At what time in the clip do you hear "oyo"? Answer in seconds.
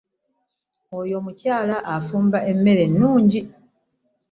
0.97-1.13